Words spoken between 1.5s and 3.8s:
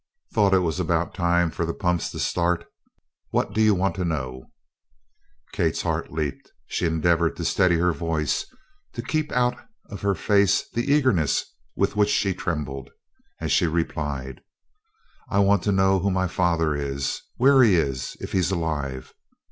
for the pumps to start. What do you